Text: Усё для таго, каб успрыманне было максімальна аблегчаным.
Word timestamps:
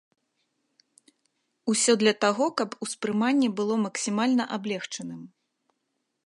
Усё 1.73 1.91
для 2.03 2.13
таго, 2.25 2.45
каб 2.63 2.69
успрыманне 2.87 3.49
было 3.61 3.73
максімальна 3.85 4.43
аблегчаным. 4.57 5.21